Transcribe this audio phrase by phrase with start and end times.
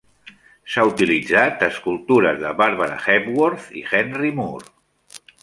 [0.75, 4.75] S"ha utilitzat a escultures de Barbara Hepworth i Henry Moore.